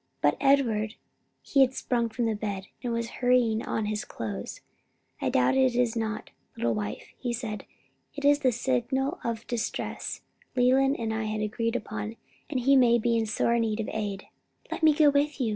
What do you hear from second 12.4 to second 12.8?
and he